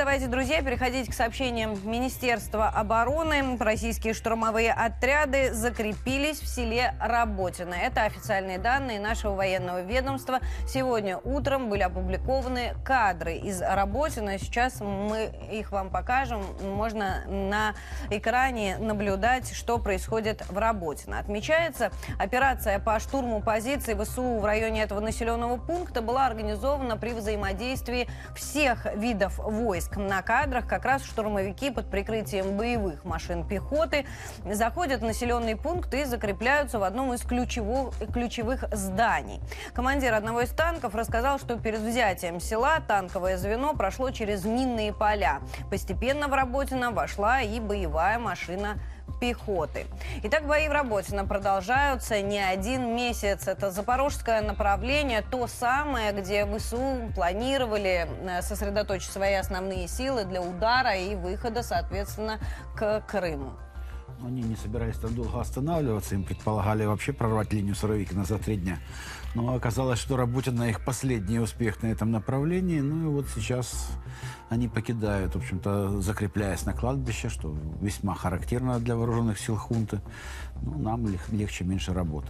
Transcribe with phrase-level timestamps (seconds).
[0.00, 3.56] Давайте, друзья, переходить к сообщениям Министерства обороны.
[3.60, 7.74] Российские штурмовые отряды закрепились в селе Работино.
[7.74, 10.40] Это официальные данные нашего военного ведомства.
[10.66, 14.36] Сегодня утром были опубликованы кадры из Работино.
[14.40, 16.42] Сейчас мы их вам покажем.
[16.60, 17.76] Можно на
[18.10, 21.20] экране наблюдать, что происходит в Работино.
[21.20, 28.08] Отмечается, операция по штурму позиций ВСУ в районе этого населенного пункта была организована при взаимодействии
[28.34, 29.83] всех видов войск.
[29.96, 34.06] На кадрах как раз штурмовики под прикрытием боевых машин пехоты
[34.44, 39.40] заходят в населенный пункт и закрепляются в одном из ключевых, ключевых зданий.
[39.72, 45.40] Командир одного из танков рассказал, что перед взятием села танковое звено прошло через минные поля.
[45.70, 48.78] Постепенно в Работино вошла и боевая машина
[49.20, 49.86] пехоты.
[50.22, 53.48] Итак, бои в Работино продолжаются не один месяц.
[53.48, 60.94] Это запорожское направление, то самое, где ВСУ планировали э, сосредоточить свои основные силы для удара
[60.96, 62.38] и выхода, соответственно,
[62.76, 63.52] к Крыму.
[64.24, 68.78] Они не собирались там долго останавливаться, им предполагали вообще прорвать линию Суровикина за три дня.
[69.34, 72.80] Но оказалось, что Работин на их последний успех на этом направлении.
[72.80, 73.90] Ну и вот сейчас
[74.48, 80.00] они покидают, в общем-то, закрепляясь на кладбище, что весьма характерно для вооруженных сил хунты.
[80.62, 82.28] Ну, нам лег- легче, меньше работы.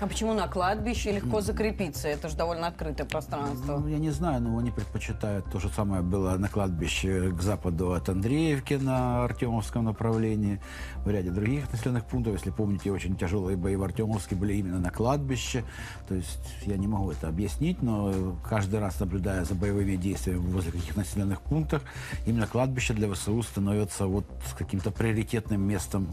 [0.00, 2.08] А почему на кладбище легко закрепиться?
[2.08, 3.78] Это же довольно открытое пространство.
[3.78, 5.44] Ну, я не знаю, но они предпочитают.
[5.52, 10.58] То же самое было на кладбище к западу от Андреевки на Артемовском направлении.
[11.04, 14.90] В ряде других населенных пунктов, если помните, очень тяжелые бои в Артемовске были именно на
[14.90, 15.64] кладбище.
[16.08, 20.72] То есть я не могу это объяснить, но каждый раз, наблюдая за боевыми действиями возле
[20.72, 21.82] каких населенных пунктов,
[22.24, 24.24] именно кладбище для ВСУ становится вот
[24.56, 26.10] каким-то приоритетным местом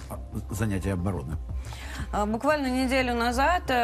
[0.52, 1.38] занятия обороны.
[2.12, 3.77] А, Буквально неделю назад э,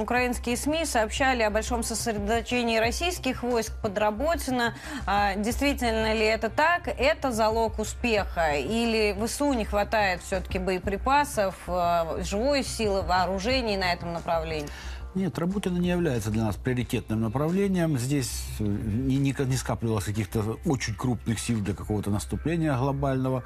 [0.00, 4.74] украинские СМИ сообщали о большом сосредоточении российских войск под Работино.
[5.06, 6.88] А, Действительно ли это так?
[6.88, 8.54] Это залог успеха?
[8.54, 14.68] Или ВСУ не хватает все-таки боеприпасов, э, живой силы, вооружений на этом направлении?
[15.14, 17.98] Нет, Работина не является для нас приоритетным направлением.
[17.98, 23.42] Здесь э, не, не, не скапливалось каких-то очень крупных сил для какого-то наступления глобального.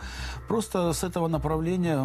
[0.49, 2.05] Просто с этого направления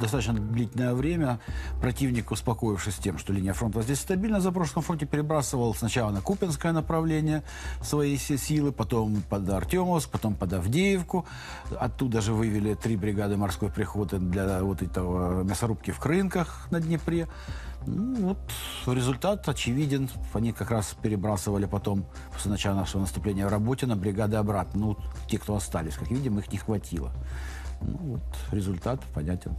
[0.00, 1.40] достаточно длительное время
[1.80, 6.72] противник, успокоившись тем, что линия фронта здесь стабильна, на Запорожском фронте перебрасывал сначала на Купинское
[6.72, 7.42] направление
[7.82, 11.26] свои си- силы, потом под Артемовск, потом под Авдеевку.
[11.76, 17.26] Оттуда же вывели три бригады морской пехоты для вот этого мясорубки в Крынках на Днепре.
[17.86, 18.38] Ну, вот
[18.86, 20.10] результат очевиден.
[20.32, 23.50] Они как раз перебрасывали потом, после начала нашего наступления в
[23.86, 24.80] на бригады обратно.
[24.80, 24.96] Ну,
[25.28, 27.12] те, кто остались, как видим, их не хватило.
[27.80, 28.22] Ну, вот
[28.52, 29.54] результат понятен.